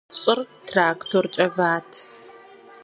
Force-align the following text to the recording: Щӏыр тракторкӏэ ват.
Щӏыр 0.19 0.39
тракторкӏэ 0.67 1.45
ват. 1.55 1.89